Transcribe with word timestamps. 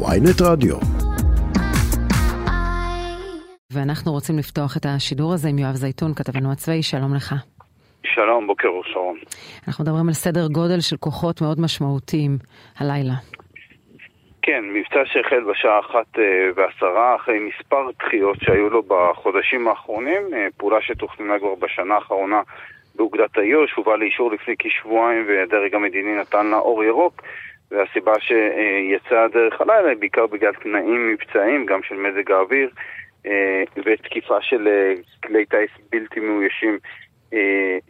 ויינט 0.00 0.40
רדיו. 0.42 0.76
ואנחנו 3.72 4.12
רוצים 4.12 4.38
לפתוח 4.38 4.76
את 4.76 4.86
השידור 4.88 5.32
הזה 5.32 5.48
עם 5.48 5.58
יואב 5.58 5.74
זייתון, 5.74 6.14
כתבנו 6.14 6.52
הצבאי, 6.52 6.82
שלום 6.82 7.14
לך. 7.14 7.34
שלום, 8.14 8.46
בוקר 8.46 8.68
אור 8.68 8.84
שרון. 8.84 9.18
אנחנו 9.68 9.84
מדברים 9.84 10.08
על 10.08 10.14
סדר 10.14 10.46
גודל 10.52 10.80
של 10.80 10.96
כוחות 10.96 11.40
מאוד 11.42 11.60
משמעותיים 11.60 12.38
הלילה. 12.78 13.14
כן, 14.42 14.64
מבצע 14.74 15.02
שהחל 15.04 15.44
בשעה 15.50 15.80
אחת 15.80 16.18
אה, 16.18 16.48
ועשרה 16.56 17.16
אחרי 17.16 17.38
מספר 17.38 17.90
דחיות 17.98 18.36
שהיו 18.40 18.70
לו 18.70 18.82
בחודשים 18.82 19.68
האחרונים, 19.68 20.22
אה, 20.34 20.46
פעולה 20.56 20.82
שתוכננה 20.82 21.38
כבר 21.38 21.54
בשנה 21.54 21.94
האחרונה 21.94 22.40
באוגדת 22.96 23.38
איו"ש, 23.38 23.72
הובא 23.72 23.96
לאישור 23.96 24.32
לפני 24.32 24.54
כשבועיים 24.58 25.24
והדרג 25.28 25.74
המדיני 25.74 26.14
נתן 26.20 26.46
לה 26.46 26.56
אור 26.56 26.84
ירוק 26.84 27.22
והסיבה 27.70 28.12
שיצאה 28.20 29.28
דרך 29.28 29.60
הלילה 29.60 29.88
היא 29.88 29.98
בעיקר 29.98 30.26
בגלל 30.26 30.52
תנאים 30.52 31.12
מבצעיים, 31.12 31.66
גם 31.66 31.82
של 31.82 31.94
מזג 31.94 32.30
האוויר 32.30 32.70
אה, 33.26 33.62
ותקיפה 33.84 34.40
של 34.40 34.68
כלי 35.24 35.46
טיס 35.46 35.70
בלתי 35.90 36.20
מאוישים 36.20 36.78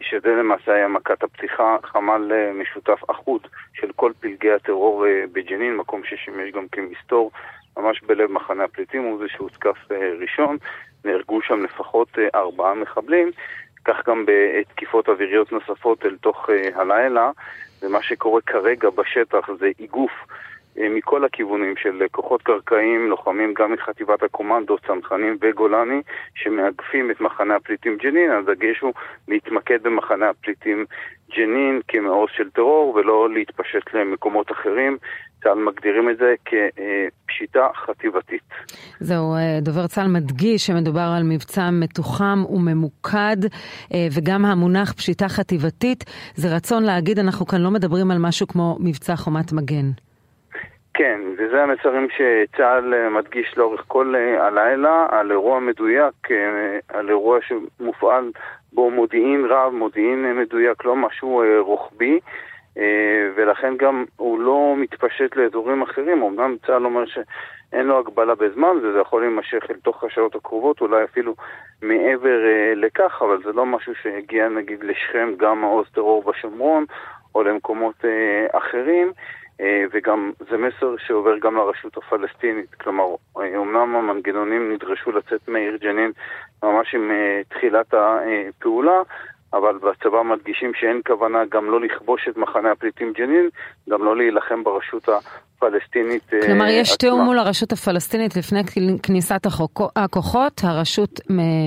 שזה 0.01 0.29
למעשה 0.29 0.73
היה 0.73 0.87
מכת 0.87 1.23
הפתיחה, 1.23 1.77
חמ"ל 1.83 2.31
משותף 2.53 2.99
אחוד 3.07 3.47
של 3.73 3.91
כל 3.95 4.11
פלגי 4.19 4.51
הטרור 4.51 5.05
בג'נין, 5.31 5.75
מקום 5.75 6.01
ששימש 6.03 6.51
גם 6.51 6.67
כמסתור, 6.71 7.31
ממש 7.77 8.01
בלב 8.01 8.31
מחנה 8.31 8.63
הפליטים, 8.63 9.03
הוא 9.03 9.19
זה 9.19 9.25
שהותקף 9.27 9.77
ראשון, 10.19 10.57
נהרגו 11.05 11.41
שם 11.41 11.63
לפחות 11.63 12.17
ארבעה 12.35 12.73
מחבלים, 12.73 13.31
כך 13.85 14.07
גם 14.07 14.25
בתקיפות 14.27 15.09
אוויריות 15.09 15.51
נוספות 15.51 16.05
אל 16.05 16.17
תוך 16.21 16.49
הלילה, 16.75 17.31
ומה 17.81 18.03
שקורה 18.03 18.41
כרגע 18.41 18.89
בשטח 18.89 19.49
זה 19.59 19.69
איגוף 19.79 20.11
מכל 20.77 21.25
הכיוונים 21.25 21.77
של 21.77 22.03
כוחות 22.11 22.41
קרקעיים, 22.41 23.09
לוחמים 23.09 23.53
גם 23.53 23.71
מחטיבת 23.71 24.23
הקומנדו, 24.23 24.77
צנחנים 24.77 25.37
וגולני, 25.41 26.01
שמאגפים 26.35 27.11
את 27.11 27.21
מחנה 27.21 27.55
הפליטים 27.55 27.97
ג'נין. 27.97 28.31
הדגש 28.31 28.79
הוא 28.79 28.93
להתמקד 29.27 29.83
במחנה 29.83 30.29
הפליטים 30.29 30.85
ג'נין 31.35 31.81
כמעוז 31.87 32.29
של 32.33 32.49
טרור 32.49 32.95
ולא 32.95 33.29
להתפשט 33.29 33.93
למקומות 33.93 34.51
אחרים. 34.51 34.97
צה"ל 35.43 35.57
מגדירים 35.57 36.09
את 36.09 36.17
זה 36.17 36.35
כפשיטה 37.37 37.67
חטיבתית. 37.85 38.41
זהו, 38.99 39.35
דובר 39.61 39.87
צה"ל 39.87 40.07
מדגיש 40.07 40.67
שמדובר 40.67 41.09
על 41.17 41.23
מבצע 41.23 41.69
מתוחם 41.71 42.43
וממוקד, 42.49 43.37
וגם 44.15 44.45
המונח 44.45 44.93
פשיטה 44.93 45.27
חטיבתית 45.27 46.03
זה 46.35 46.55
רצון 46.55 46.83
להגיד, 46.83 47.19
אנחנו 47.19 47.45
כאן 47.45 47.61
לא 47.61 47.71
מדברים 47.71 48.11
על 48.11 48.17
משהו 48.19 48.47
כמו 48.47 48.77
מבצע 48.79 49.15
חומת 49.15 49.53
מגן. 49.53 49.91
כן, 50.93 51.19
וזה 51.33 51.63
המסרים 51.63 52.07
שצה"ל 52.09 53.09
מדגיש 53.09 53.53
לאורך 53.57 53.83
כל 53.87 54.15
הלילה, 54.39 55.05
על 55.09 55.31
אירוע 55.31 55.59
מדויק, 55.59 56.27
על 56.87 57.09
אירוע 57.09 57.39
שמופעל 57.41 58.31
בו 58.73 58.91
מודיעין 58.91 59.45
רב, 59.49 59.73
מודיעין 59.73 60.39
מדויק, 60.41 60.85
לא 60.85 60.95
משהו 60.95 61.43
רוחבי, 61.59 62.19
ולכן 63.35 63.77
גם 63.77 64.05
הוא 64.15 64.39
לא 64.39 64.73
מתפשט 64.77 65.35
לאזורים 65.35 65.81
אחרים, 65.81 66.23
אמנם 66.23 66.55
צה"ל 66.65 66.85
אומר 66.85 67.05
שאין 67.05 67.85
לו 67.85 67.99
הגבלה 67.99 68.35
בזמן, 68.35 68.77
וזה 68.83 68.99
יכול 68.99 69.21
להימשך 69.21 69.63
אל 69.69 69.75
תוך 69.75 70.03
השעות 70.03 70.35
הקרובות, 70.35 70.81
אולי 70.81 71.03
אפילו 71.03 71.35
מעבר 71.81 72.37
לכך, 72.75 73.21
אבל 73.21 73.43
זה 73.43 73.51
לא 73.51 73.65
משהו 73.65 73.93
שהגיע 74.01 74.49
נגיד 74.49 74.83
לשכם 74.83 75.29
גם 75.37 75.61
מעוז 75.61 75.87
טרור 75.93 76.23
בשומרון, 76.23 76.85
או 77.35 77.43
למקומות 77.43 78.05
אחרים. 78.51 79.11
וגם 79.91 80.31
זה 80.49 80.57
מסר 80.57 80.97
שעובר 80.97 81.37
גם 81.37 81.55
לרשות 81.55 81.97
הפלסטינית, 81.97 82.75
כלומר, 82.75 83.03
אמנם 83.37 83.95
המנגנונים 83.95 84.73
נדרשו 84.73 85.11
לצאת 85.11 85.47
מעיר 85.47 85.77
ג'נין 85.77 86.11
ממש 86.63 86.95
עם 86.95 87.11
תחילת 87.49 87.93
הפעולה, 87.93 89.01
אבל 89.53 89.77
בצבא 89.77 90.21
מדגישים 90.21 90.71
שאין 90.73 91.01
כוונה 91.07 91.45
גם 91.51 91.71
לא 91.71 91.81
לכבוש 91.81 92.27
את 92.29 92.37
מחנה 92.37 92.71
הפליטים 92.71 93.13
ג'נין, 93.13 93.49
גם 93.89 94.03
לא 94.03 94.17
להילחם 94.17 94.63
ברשות 94.63 95.09
הפלסטינית 95.09 96.29
כלומר, 96.45 96.65
יש 96.69 96.97
תיאום 96.97 97.21
מול 97.21 97.39
הרשות 97.39 97.71
הפלסטינית 97.71 98.35
לפני 98.35 98.61
כניסת 99.03 99.45
הכוחות, 99.95 100.61
הרשות 100.63 101.19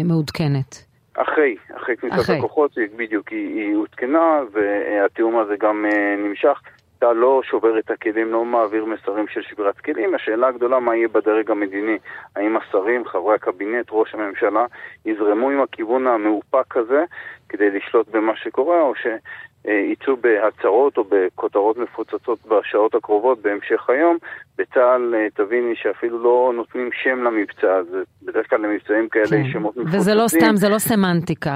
מעודכנת. 0.05 0.91
אחרי, 1.17 1.57
אחרי 1.77 1.97
כניסת 1.97 2.21
אחרי. 2.21 2.39
הכוחות, 2.39 2.71
בדיוק, 2.97 3.29
היא, 3.29 3.57
היא 3.57 3.77
עודכנה 3.77 4.41
והתיאום 4.53 5.39
הזה 5.39 5.55
גם 5.61 5.87
נמשך. 6.19 6.61
אתה 7.01 7.13
לא 7.13 7.41
שובר 7.45 7.79
את 7.79 7.91
הכלים, 7.91 8.33
לא 8.33 8.45
מעביר 8.45 8.85
מסרים 8.85 9.29
של 9.29 9.43
שבירת 9.43 9.79
כלים. 9.79 10.15
השאלה 10.15 10.49
הגדולה 10.49 10.81
מה 10.81 10.97
יהיה 10.97 11.09
בדרג 11.09 11.51
המדיני. 11.51 11.99
האם 12.37 12.57
השרים, 12.57 13.05
חברי 13.05 13.35
הקבינט, 13.35 13.87
ראש 13.91 14.15
הממשלה, 14.15 14.67
יזרמו 15.07 15.51
עם 15.51 15.61
הכיוון 15.61 16.07
המאופק 16.07 16.77
הזה 16.77 17.05
כדי 17.49 17.71
לשלוט 17.71 18.09
במה 18.09 18.33
שקורה, 18.37 18.83
או 18.83 18.93
שיצאו 18.95 20.17
בהצהרות 20.17 20.99
או 20.99 21.05
בכותרות 21.09 21.77
מפוצצות 21.77 22.39
בשעות 22.47 22.95
הקרובות 22.95 23.43
בהמשך 23.43 23.91
היום. 23.91 24.19
בצה"ל 24.59 25.15
תביני 25.35 25.77
שאפילו 25.77 26.23
לא 26.23 26.53
נותנים 26.57 26.91
שם 26.93 27.23
למבצע 27.23 27.75
הזה. 27.75 28.03
בדרך 28.23 28.51
כלל 28.51 28.61
למבצעים 28.61 29.09
כאלה 29.09 29.27
כן. 29.27 29.51
שמות 29.53 29.77
מפוצצים. 29.77 30.01
וזה 30.01 30.15
לא 30.15 30.29
סתם, 30.29 30.57
זה 30.57 30.69
לא 30.69 30.79
סמנטיקה. 30.79 31.55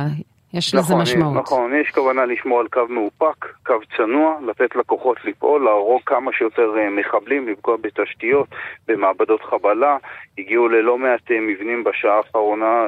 יש 0.55 0.75
לזה 0.75 0.93
נכון, 0.93 1.03
משמעות. 1.03 1.37
נכון, 1.37 1.75
יש 1.75 1.91
כוונה 1.91 2.25
לשמור 2.25 2.61
על 2.61 2.69
קו 2.69 2.81
מאופק, 2.89 3.47
קו 3.67 3.75
צנוע, 3.97 4.39
לתת 4.47 4.77
לכוחות 4.77 5.25
לפעול, 5.25 5.65
להרוג 5.65 6.01
כמה 6.07 6.33
שיותר 6.33 6.73
מחבלים, 6.91 7.49
לפגוע 7.49 7.77
בתשתיות, 7.81 8.49
במעבדות 8.89 9.43
חבלה. 9.43 9.97
הגיעו 10.39 10.69
ללא 10.69 10.99
מעט 10.99 11.31
מבנים 11.31 11.85
בשעה 11.85 12.17
האחרונה 12.17 12.87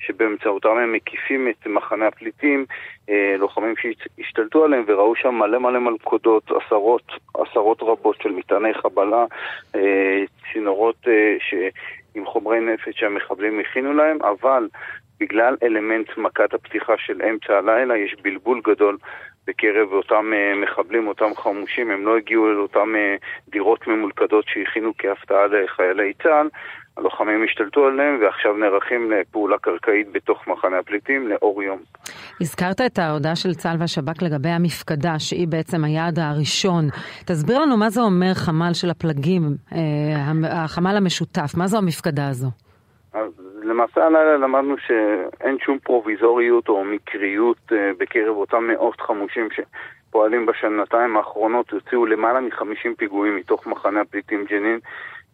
שבאמצעותם 0.00 0.68
הם 0.68 0.92
מקיפים 0.92 1.48
את 1.48 1.66
מחנה 1.66 2.06
הפליטים, 2.06 2.64
לוחמים 3.38 3.74
שהשתלטו 3.76 4.64
עליהם 4.64 4.84
וראו 4.86 5.16
שם 5.16 5.34
מלא 5.34 5.58
מלא 5.58 5.78
מלכודות, 5.78 6.50
עשרות, 6.50 7.12
עשרות 7.34 7.82
רבות 7.82 8.16
של 8.22 8.30
מטעני 8.30 8.74
חבלה, 8.74 9.24
צינורות 10.52 11.06
ש... 11.38 11.54
עם 12.14 12.26
חומרי 12.26 12.60
נפץ 12.60 12.92
שהמחבלים 12.94 13.60
הכינו 13.60 13.92
להם, 13.92 14.18
אבל 14.22 14.68
בגלל 15.20 15.56
אלמנט 15.62 16.18
מכת 16.18 16.54
הפתיחה 16.54 16.92
של 16.98 17.22
אמצע 17.30 17.58
הלילה 17.58 17.96
יש 17.96 18.16
בלבול 18.22 18.60
גדול 18.64 18.96
בקרב 19.46 19.92
אותם 19.92 20.32
מחבלים, 20.62 21.08
אותם 21.08 21.30
חמושים, 21.36 21.90
הם 21.90 22.06
לא 22.06 22.16
הגיעו 22.16 22.50
אל 22.50 22.58
אותם 22.58 22.88
דירות 23.48 23.86
ממולכדות 23.86 24.44
שהכינו 24.48 24.92
כהפתעה 24.98 25.46
לחיילי 25.46 26.12
צה"ל, 26.22 26.48
הלוחמים 26.96 27.44
השתלטו 27.44 27.86
עליהם 27.86 28.18
ועכשיו 28.22 28.56
נערכים 28.56 29.12
לפעולה 29.12 29.58
קרקעית 29.58 30.12
בתוך 30.12 30.48
מחנה 30.48 30.78
הפליטים 30.78 31.28
לאור 31.28 31.62
יום. 31.62 31.78
הזכרת 32.40 32.80
את 32.80 32.98
ההודעה 32.98 33.36
של 33.36 33.54
צה"ל 33.54 33.76
והשב"כ 33.80 34.22
לגבי 34.22 34.48
המפקדה, 34.48 35.18
שהיא 35.18 35.48
בעצם 35.48 35.84
היעד 35.84 36.18
הראשון. 36.18 36.84
תסביר 37.26 37.58
לנו 37.58 37.76
מה 37.76 37.90
זה 37.90 38.00
אומר 38.00 38.34
חמ"ל 38.34 38.72
של 38.72 38.90
הפלגים, 38.90 39.42
החמ"ל 40.50 40.96
המשותף, 40.96 41.50
מה 41.56 41.66
זו 41.66 41.78
המפקדה 41.78 42.28
הזו? 42.28 42.48
למעשה 43.80 44.06
הלילה 44.06 44.36
למדנו 44.36 44.74
שאין 44.78 45.58
שום 45.58 45.78
פרוביזוריות 45.78 46.68
או 46.68 46.84
מקריות 46.84 47.72
בקרב 47.98 48.36
אותם 48.36 48.64
מאות 48.66 49.00
חמושים 49.00 49.48
שפועלים 49.50 50.46
בשנתיים 50.46 51.16
האחרונות, 51.16 51.70
הוציאו 51.70 52.06
למעלה 52.06 52.40
מ-50 52.40 52.88
פיגועים 52.98 53.36
מתוך 53.36 53.66
מחנה 53.66 54.00
הפליטים 54.00 54.44
ג'נין 54.44 54.78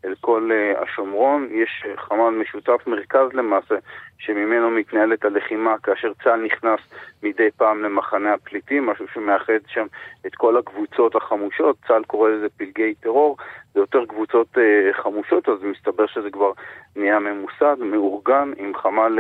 אל 0.06 0.14
כל 0.20 0.50
השומרון. 0.82 1.48
יש 1.50 1.84
חמ"ל 1.96 2.30
משותף, 2.30 2.86
מרכז 2.86 3.28
למעשה, 3.32 3.74
שממנו 4.18 4.70
מתנהלת 4.70 5.24
הלחימה 5.24 5.78
כאשר 5.82 6.12
צה"ל 6.24 6.44
נכנס 6.44 6.80
מדי 7.22 7.48
פעם 7.56 7.82
למחנה 7.82 8.34
הפליטים, 8.34 8.86
משהו 8.86 9.06
שמאחד 9.14 9.52
שם 9.66 9.86
את 10.26 10.34
כל 10.34 10.56
הקבוצות 10.56 11.16
החמושות, 11.16 11.76
צה"ל 11.88 12.04
קורא 12.04 12.30
לזה 12.30 12.46
פלגי 12.56 12.94
טרור, 12.94 13.36
זה 13.74 13.80
יותר 13.80 14.06
קבוצות 14.06 14.58
חמושות, 14.92 15.48
אז 15.48 15.62
מסתבר 15.62 16.06
שזה 16.06 16.30
כבר 16.30 16.52
נהיה 16.96 17.18
ממוסד, 17.18 17.76
מאורגן, 17.80 18.52
עם 18.56 18.74
חמ"ל 18.74 19.18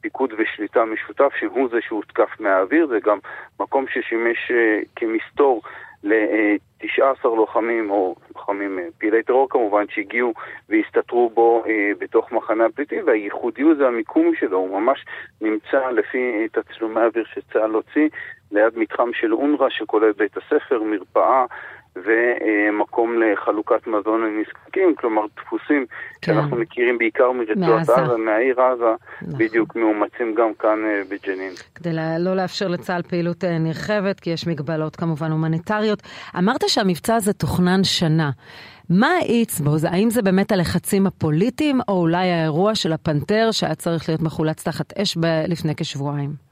פיקוד 0.00 0.34
ושליטה 0.38 0.84
משותף, 0.84 1.32
שהוא 1.38 1.68
זה 1.70 1.78
שהותקף 1.80 2.40
מהאוויר, 2.40 2.86
זה 2.86 2.98
גם 3.04 3.18
מקום 3.60 3.84
ששימש 3.88 4.52
כמסתור 4.96 5.62
ל-19 6.04 7.24
לוחמים, 7.24 7.90
או 7.90 8.14
לוחמים 8.34 8.78
פעילי 8.98 9.22
טרור 9.22 9.48
כמובן, 9.50 9.84
שהגיעו 9.88 10.34
והסתתרו 10.68 11.30
בו 11.34 11.62
אה, 11.66 11.90
בתוך 11.98 12.32
מחנה 12.32 12.66
הפליטים, 12.66 13.06
והייחודיות 13.06 13.76
זה 13.76 13.86
המיקום 13.86 14.32
שלו, 14.34 14.58
הוא 14.58 14.80
ממש 14.80 15.04
נמצא 15.40 15.90
לפי 15.90 16.48
תצלומי 16.52 17.00
האוויר 17.00 17.24
שצה"ל 17.34 17.70
הוציא, 17.70 18.08
ליד 18.52 18.78
מתחם 18.78 19.10
של 19.12 19.34
אונר"א 19.34 19.68
שכולל 19.70 20.12
בית 20.12 20.36
הספר, 20.36 20.82
מרפאה, 20.82 21.44
ומקום 22.04 23.22
לחלוקת 23.22 23.86
מזון 23.86 24.20
לנזקקים, 24.20 24.94
כלומר 24.98 25.22
דפוסים 25.36 25.86
כן. 26.22 26.34
שאנחנו 26.34 26.56
מכירים 26.56 26.98
בעיקר 26.98 27.32
מרצועת 27.32 27.88
עזה, 27.88 28.16
מהעיר 28.16 28.60
עזה, 28.60 28.84
נכון. 29.22 29.38
בדיוק 29.38 29.76
מאומצים 29.76 30.34
גם 30.34 30.50
כאן 30.58 30.78
בג'נין. 31.08 31.52
כדי 31.74 31.90
לא 32.18 32.36
לאפשר 32.36 32.68
לצה"ל 32.68 33.02
פעילות 33.02 33.44
נרחבת, 33.44 34.20
כי 34.20 34.30
יש 34.30 34.46
מגבלות 34.46 34.96
כמובן 34.96 35.30
הומניטריות. 35.30 36.02
אמרת 36.38 36.60
שהמבצע 36.68 37.14
הזה 37.14 37.32
תוכנן 37.32 37.84
שנה. 37.84 38.30
מה 38.90 39.08
האיץ 39.08 39.60
בו? 39.60 39.70
האם 39.90 40.10
זה 40.10 40.22
באמת 40.22 40.52
הלחצים 40.52 41.06
הפוליטיים, 41.06 41.80
או 41.88 42.00
אולי 42.00 42.30
האירוע 42.30 42.74
של 42.74 42.92
הפנתר 42.92 43.48
שהיה 43.52 43.74
צריך 43.74 44.08
להיות 44.08 44.22
מחולץ 44.22 44.64
תחת 44.64 44.92
אש 44.98 45.16
ב- 45.16 45.44
לפני 45.48 45.74
כשבועיים? 45.76 46.49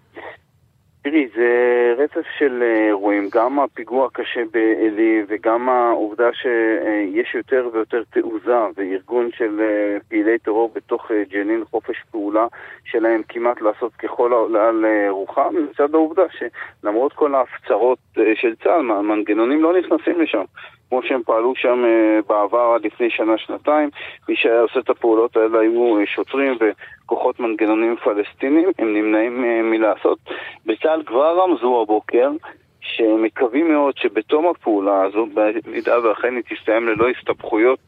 תראי, 1.02 1.28
זה 1.36 1.94
רצף 1.98 2.26
של 2.38 2.62
אה, 2.62 2.86
אירועים, 2.86 3.28
גם 3.32 3.60
הפיגוע 3.60 4.06
הקשה 4.06 4.40
בעלי 4.52 5.22
וגם 5.28 5.68
העובדה 5.68 6.28
שיש 6.32 7.34
יותר 7.34 7.68
ויותר 7.72 8.02
תעוזה 8.10 8.56
וארגון 8.76 9.30
של 9.36 9.60
אה, 9.60 9.96
פעילי 10.08 10.38
טרור 10.38 10.72
בתוך 10.74 11.10
אה, 11.10 11.22
ג'נין, 11.30 11.64
חופש 11.70 11.96
פעולה 12.10 12.46
שלהם 12.84 13.22
כמעט 13.28 13.60
לעשות 13.60 13.92
ככל 13.96 14.32
העולה 14.32 14.68
על 14.68 14.84
רוחם, 15.08 15.54
לצד 15.56 15.94
העובדה 15.94 16.22
שלמרות 16.30 17.12
כל 17.12 17.34
ההפצרות 17.34 17.98
של 18.34 18.54
צה"ל, 18.64 18.90
המנגנונים 18.90 19.62
לא 19.62 19.78
נכנסים 19.78 20.20
לשם. 20.20 20.44
כמו 20.88 21.02
שהם 21.02 21.22
פעלו 21.24 21.52
שם 21.56 21.84
בעבר 22.28 22.72
עד 22.74 22.84
לפני 22.84 23.10
שנה-שנתיים, 23.10 23.90
מי 24.28 24.36
שהיה 24.36 24.60
עושה 24.60 24.80
את 24.80 24.90
הפעולות 24.90 25.36
האלה 25.36 25.60
היו 25.60 25.96
שוטרים 26.06 26.58
כוחות 27.06 27.40
מנגנונים 27.40 27.96
פלסטינים, 27.96 28.68
הם 28.78 28.94
נמנעים 28.94 29.44
אה, 29.44 29.62
מלעשות. 29.62 30.18
בצה"ל 30.66 31.02
כבר 31.06 31.42
רמזו 31.42 31.82
הבוקר 31.82 32.30
שהם 32.80 33.22
מקווים 33.22 33.72
מאוד 33.72 33.96
שבתום 33.96 34.46
הפעולה 34.46 35.02
הזו, 35.02 35.26
במידה 35.34 36.08
ואכן 36.08 36.34
היא 36.34 36.42
תסתיים 36.48 36.88
ללא 36.88 37.08
הסתבכויות 37.08 37.78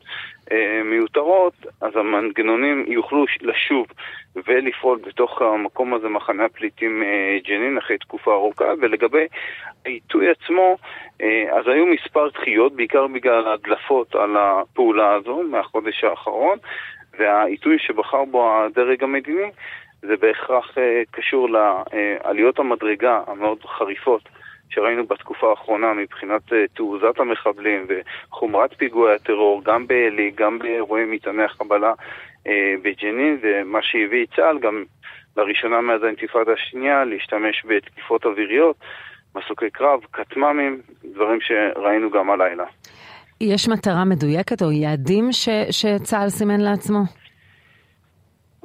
אה, 0.52 0.80
מיותרות, 0.84 1.54
אז 1.80 1.96
המנגנונים 1.96 2.84
יוכלו 2.88 3.24
לשוב 3.40 3.86
ולפעול 4.46 4.98
בתוך 5.06 5.42
המקום 5.42 5.94
הזה, 5.94 6.08
מחנה 6.08 6.44
הפליטים 6.44 7.02
אה, 7.02 7.38
ג'נין, 7.48 7.78
אחרי 7.78 7.98
תקופה 7.98 8.32
ארוכה. 8.32 8.64
ולגבי 8.80 9.26
העיתוי 9.84 10.30
עצמו, 10.30 10.76
אה, 11.22 11.58
אז 11.58 11.68
היו 11.68 11.86
מספר 11.86 12.28
דחיות, 12.28 12.72
בעיקר 12.72 13.06
בגלל 13.06 13.48
הדלפות 13.48 14.14
על 14.14 14.36
הפעולה 14.36 15.14
הזו 15.14 15.42
מהחודש 15.42 16.04
האחרון. 16.04 16.58
והעיתוי 17.18 17.78
שבחר 17.78 18.24
בו 18.24 18.52
הדרג 18.56 19.04
המדיני 19.04 19.50
זה 20.02 20.16
בהכרח 20.16 20.78
אה, 20.78 21.02
קשור 21.10 21.48
לעליות 21.50 22.58
המדרגה 22.58 23.20
המאוד 23.26 23.64
חריפות 23.64 24.22
שראינו 24.70 25.06
בתקופה 25.06 25.50
האחרונה 25.50 25.92
מבחינת 25.92 26.52
אה, 26.52 26.64
תעוזת 26.74 27.18
המחבלים 27.18 27.86
וחומרת 27.88 28.74
פיגועי 28.74 29.14
הטרור, 29.14 29.64
גם 29.64 29.86
בעלי, 29.86 30.30
גם 30.34 30.58
באירועי 30.58 31.04
מטעני 31.04 31.42
החבלה 31.44 31.92
אה, 32.46 32.74
בג'נין, 32.82 33.38
ומה 33.42 33.78
שהביא 33.82 34.26
צה"ל 34.36 34.58
גם 34.58 34.84
לראשונה 35.36 35.80
מאז 35.80 36.02
האינתיפאדה 36.02 36.52
השנייה 36.52 37.04
להשתמש 37.04 37.64
בתקיפות 37.68 38.24
אוויריות, 38.24 38.76
מסוקי 39.36 39.70
קרב, 39.70 40.00
כטמ"מים, 40.12 40.80
דברים 41.04 41.38
שראינו 41.40 42.10
גם 42.10 42.30
הלילה. 42.30 42.64
יש 43.40 43.68
מטרה 43.68 44.04
מדויקת 44.04 44.62
או 44.62 44.72
יעדים 44.72 45.32
ש, 45.32 45.48
שצה"ל 45.70 46.28
סימן 46.28 46.60
לעצמו? 46.60 47.19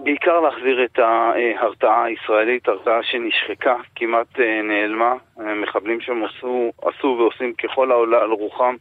בעיקר 0.06 0.40
להחזיר 0.40 0.86
את 0.86 1.00
ההרתעה 1.00 2.04
הישראלית, 2.04 2.68
הרתעה 2.68 3.04
שנשחקה, 3.04 3.76
כמעט 3.96 4.40
אה, 4.40 4.62
נעלמה. 4.62 5.14
מחבלים 5.38 6.02
שם 6.02 6.24
עשו, 6.24 6.72
עשו 6.82 7.16
ועושים 7.20 7.54
ככל 7.54 7.92
העולה 7.92 8.22
על 8.22 8.32
רוחם, 8.32 8.76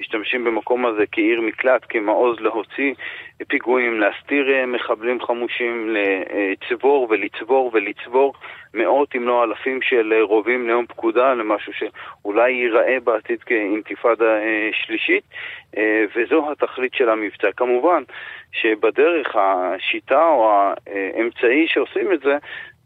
משתמשים 0.00 0.44
במקום 0.44 0.86
הזה 0.86 1.04
כעיר 1.12 1.40
מקלט, 1.40 1.86
כמעוז 1.88 2.40
להוציא 2.40 2.94
פיגועים, 3.48 4.00
להסתיר 4.00 4.52
אה, 4.52 4.66
מחבלים 4.66 5.20
חמושים, 5.20 5.88
לצבור 5.88 7.06
ולצבור 7.10 7.70
ולצבור 7.74 8.34
מאות 8.74 9.16
אם 9.16 9.28
לא 9.28 9.44
אלפים 9.44 9.82
של 9.82 10.12
אה, 10.16 10.22
רובים 10.22 10.66
נאום 10.66 10.86
פקודה 10.86 11.34
למשהו 11.34 11.72
שאולי 11.72 12.50
ייראה 12.50 12.96
בעתיד 13.04 13.42
כאינתיפאדה 13.42 14.38
שלישית, 14.72 15.24
וזו 16.16 16.52
התכלית 16.52 16.94
של 16.94 17.08
המבצע. 17.08 17.52
כמובן 17.56 18.02
שבדרך 18.52 19.36
השיטה 19.36 20.28
או 20.28 20.50
האמצעי 20.86 21.66
שעושים 21.68 22.12
את 22.12 22.20
זה 22.20 22.36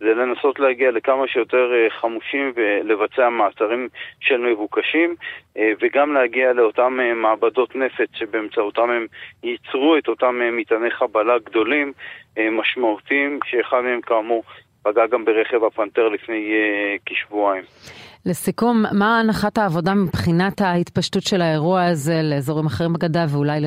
זה 0.00 0.14
לנסות 0.14 0.61
להגיע 0.61 0.91
לכמה 0.91 1.29
שיותר 1.29 1.73
אה, 1.73 1.91
חמושים 2.00 2.52
ולבצע 2.56 3.29
מעצרים 3.29 3.88
של 4.20 4.37
מבוקשים 4.37 5.14
אה, 5.56 5.73
וגם 5.81 6.12
להגיע 6.12 6.52
לאותם 6.52 6.99
אה, 7.00 7.14
מעבדות 7.14 7.76
נפץ 7.76 8.08
שבאמצעותם 8.14 8.91
הם 8.91 9.06
ייצרו 9.43 9.97
את 9.99 10.08
אותם 10.08 10.41
מטעני 10.52 10.91
חבלה 10.91 11.38
גדולים, 11.38 11.93
משמעותיים, 12.52 13.38
שאחד 13.44 13.81
מהם 13.81 14.00
כאמור 14.00 14.43
פגע 14.82 15.06
גם 15.06 15.25
ברכב 15.25 15.64
הפנתר 15.64 16.08
לפני 16.08 16.52
כשבועיים. 17.06 17.64
לסיכום, 18.26 18.82
מה 18.99 19.20
הנחת 19.20 19.58
העבודה 19.58 19.94
מבחינת 19.94 20.61
ההתפשטות 20.61 21.23
של 21.23 21.43
האירוע 21.43 21.85
הזה 21.85 22.20
לאזורים 22.23 22.67
אחרים 22.67 22.93
בגדה 22.93 23.25
ואולי 23.29 23.61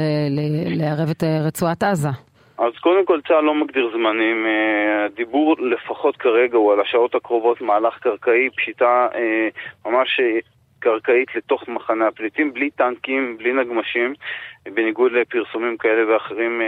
לערב 0.65 1.09
את 1.09 1.23
רצועת 1.23 1.83
עזה? 1.83 2.32
אז 2.65 2.73
קודם 2.79 3.05
כל 3.05 3.19
צה"ל 3.27 3.41
לא 3.41 3.55
מגדיר 3.55 3.89
זמנים, 3.93 4.45
אה, 4.45 5.05
הדיבור 5.05 5.55
לפחות 5.59 6.17
כרגע 6.17 6.57
הוא 6.57 6.73
על 6.73 6.79
השעות 6.79 7.15
הקרובות 7.15 7.61
מהלך 7.61 7.97
קרקעי, 7.97 8.49
פשיטה 8.55 9.07
אה, 9.15 9.47
ממש 9.85 10.19
אה, 10.19 10.39
קרקעית 10.79 11.35
לתוך 11.35 11.67
מחנה 11.67 12.07
הפליטים, 12.07 12.53
בלי 12.53 12.69
טנקים, 12.69 13.37
בלי 13.37 13.53
נגמשים, 13.53 14.13
בניגוד 14.73 15.11
לפרסומים 15.11 15.77
כאלה 15.77 16.13
ואחרים 16.13 16.61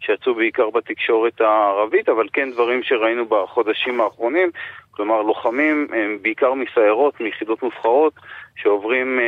שיצאו 0.00 0.34
בעיקר 0.34 0.70
בתקשורת 0.70 1.40
הערבית, 1.40 2.08
אבל 2.08 2.26
כן 2.32 2.50
דברים 2.52 2.82
שראינו 2.82 3.26
בחודשים 3.26 4.00
האחרונים, 4.00 4.50
כלומר 4.90 5.22
לוחמים, 5.22 5.86
בעיקר 6.22 6.54
מסיירות, 6.54 7.20
מיחידות 7.20 7.62
מובחרות, 7.62 8.12
שעוברים 8.56 9.20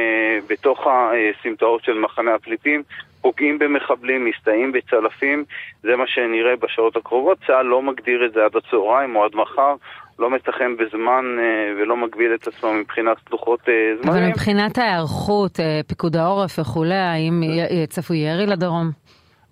בתוך 0.49 0.87
הסמטאות 0.87 1.85
של 1.85 1.99
מחנה 1.99 2.35
הפליטים, 2.35 2.83
פוגעים 3.25 3.59
במחבלים, 3.59 4.25
מסתייעים 4.25 4.73
בצלפים, 4.73 5.45
זה 5.83 5.97
מה 5.97 6.07
שנראה 6.07 6.57
בשעות 6.57 6.97
הקרובות. 6.97 7.39
צה"ל 7.47 7.67
לא 7.67 7.83
מגדיר 7.83 8.27
את 8.27 8.33
זה 8.33 8.45
עד 8.45 8.57
הצהריים 8.57 9.17
או 9.17 9.25
עד 9.25 9.31
מחר, 9.35 9.75
לא 10.19 10.31
מתחם 10.31 10.77
בזמן 10.77 11.25
אה, 11.39 11.83
ולא 11.83 11.97
מגביל 11.97 12.35
את 12.35 12.47
עצמו 12.47 12.73
מבחינת 12.73 13.17
לוחות 13.31 13.61
אה, 13.69 13.75
זמנים. 14.03 14.19
אבל 14.19 14.29
מבחינת 14.29 14.79
ההיערכות, 14.79 15.61
אה, 15.61 15.81
פיקוד 15.87 16.17
העורף 16.17 16.59
וכולי, 16.59 16.95
האם 16.95 17.43
צפוי 17.89 18.17
ירי 18.17 18.47
לדרום? 18.47 18.91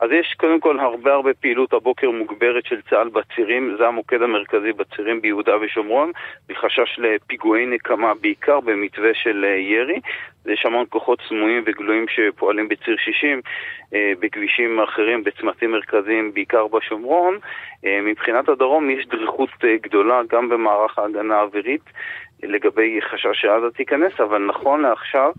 אז 0.02 0.10
יש 0.10 0.34
קודם 0.37 0.60
כל 0.60 0.81
הרבה 0.81 1.12
הרבה 1.14 1.34
פעילות 1.34 1.72
הבוקר 1.72 2.10
מוגברת 2.10 2.64
של 2.66 2.81
צה"ל 2.90 3.08
בצירים, 3.08 3.76
זה 3.78 3.87
המוקד 3.87 4.22
המרכזי 4.22 4.72
בצירים 4.72 5.20
ביהודה 5.20 5.52
ושומרון, 5.60 6.12
מחשש 6.50 6.99
לפיגועי 6.99 7.66
נקמה 7.66 8.14
בעיקר 8.14 8.60
במתווה 8.60 9.14
של 9.14 9.44
ירי. 9.44 10.00
יש 10.46 10.66
המון 10.66 10.84
כוחות 10.88 11.19
סמויים 11.28 11.62
וגלויים 11.66 12.06
שפועלים 12.08 12.69
בציר 12.69 12.96
60, 12.96 13.40
אה, 13.94 14.12
בכבישים 14.20 14.81
אחרים, 14.81 15.25
בצמתים 15.25 15.70
מרכזיים, 15.70 16.34
בעיקר 16.34 16.67
בשומרון. 16.67 17.38
אה, 17.84 18.00
מבחינת 18.03 18.48
הדרום 18.48 18.91
יש 18.91 19.06
דריכות 19.06 19.50
אה, 19.65 19.76
גדולה 19.82 20.20
גם 20.31 20.48
במערך 20.48 20.98
ההגנה 20.98 21.36
האווירית 21.36 21.84
לגבי 22.43 23.01
חשש 23.11 23.41
שעזה 23.41 23.70
תיכנס, 23.77 24.13
אבל 24.20 24.39
נכון 24.39 24.82
לעכשיו 24.82 25.32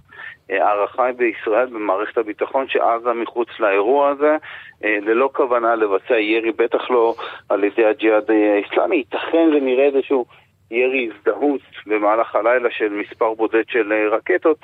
הערכה 0.49 1.11
בישראל 1.11 1.65
במערכת 1.65 2.17
הביטחון 2.17 2.67
שעזה 2.67 3.13
מחוץ 3.13 3.47
לאירוע 3.59 4.09
הזה, 4.09 4.37
ללא 4.81 5.29
כוונה 5.33 5.75
לבצע 5.75 6.19
ירי, 6.19 6.51
בטח 6.51 6.91
לא 6.91 7.15
על 7.49 7.63
ידי 7.63 7.85
הג'יהאד 7.85 8.31
האסלאמי. 8.31 8.95
ייתכן 8.95 9.49
ונראה 9.53 9.85
איזשהו 9.85 10.25
ירי 10.71 11.09
הזדהות 11.15 11.61
במהלך 11.85 12.35
הלילה 12.35 12.69
של 12.71 12.89
מספר 12.89 13.33
בודד 13.33 13.63
של 13.67 13.93
רקטות, 14.11 14.57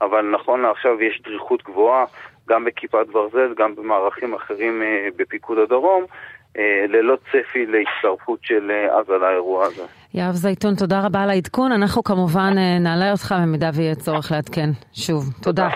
אבל 0.00 0.30
נכון 0.30 0.62
לעכשיו 0.62 1.02
יש 1.02 1.22
דריכות 1.22 1.62
גבוהה 1.62 2.04
גם 2.48 2.64
בכיפת 2.64 3.06
ברזל, 3.12 3.54
גם 3.56 3.74
במערכים 3.74 4.34
אחרים 4.34 4.82
אה, 4.82 5.08
בפיקוד 5.16 5.58
הדרום, 5.58 6.02
אה, 6.02 6.06
ללא 6.88 7.16
צפי 7.16 7.66
להצטרפות 7.66 8.38
של 8.42 8.70
אה, 8.70 8.98
עזה 8.98 9.12
לאירוע 9.12 9.66
הזה. 9.66 9.82
יהב 10.14 10.32
זייתון, 10.32 10.74
תודה 10.74 11.00
רבה 11.00 11.22
על 11.22 11.30
העדכון. 11.30 11.72
אנחנו 11.72 12.04
כמובן 12.04 12.54
נעלה 12.80 13.12
אותך 13.12 13.34
במידה 13.42 13.70
ויהיה 13.74 13.94
צורך 13.94 14.32
לעדכן 14.32 14.70
שוב. 14.92 15.24
תודה. 15.42 15.68